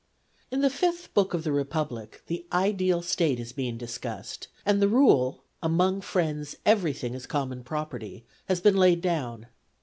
In 0.49 0.61
the 0.61 0.71
fifth 0.71 1.13
book 1.13 1.35
of 1.35 1.43
the 1.43 1.51
Republic 1.51 2.23
the 2.25 2.43
ideal 2.51 3.03
State 3.03 3.39
is 3.39 3.53
being 3.53 3.77
discussed, 3.77 4.47
and 4.65 4.81
the 4.81 4.87
rule 4.87 5.33
Koivh. 5.33 5.35
rh 5.35 5.35
t&v 5.35 5.43
<\>L\wv 5.43 5.45
('among 5.93 6.01
friends 6.01 6.57
everything 6.65 7.13
is 7.13 7.27
common 7.27 7.63
property') 7.63 8.25
has 8.49 8.61
been 8.61 8.77
laid 8.77 9.01
down. 9.01 9.45